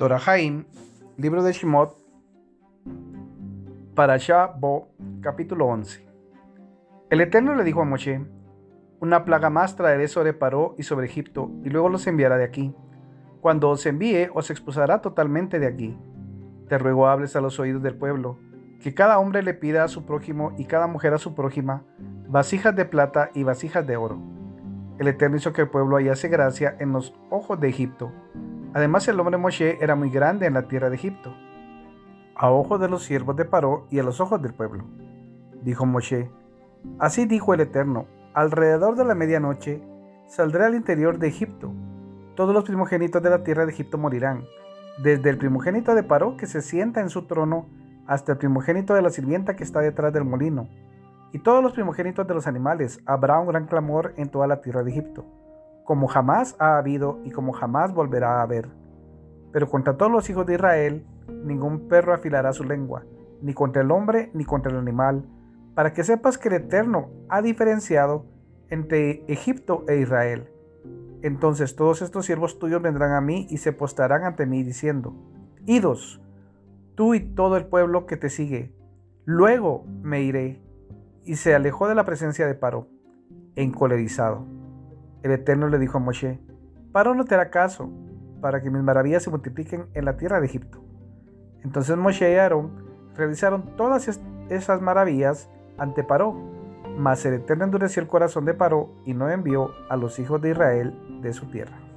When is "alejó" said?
81.52-81.88